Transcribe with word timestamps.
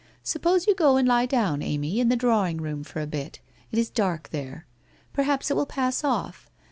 'Suppose 0.33 0.65
you 0.65 0.73
go 0.73 0.97
and 0.97 1.07
lie 1.07 1.27
down, 1.27 1.61
Amy, 1.61 1.99
in 1.99 2.09
the 2.09 2.15
drawing 2.15 2.57
room, 2.57 2.83
for 2.83 3.01
a 3.01 3.05
bit. 3.05 3.39
It 3.71 3.77
is 3.77 3.91
dark 3.91 4.29
there. 4.29 4.65
Per 5.13 5.21
haps 5.21 5.51
it 5.51 5.55
will 5.55 5.67
pass 5.67 6.03
off. 6.03 6.49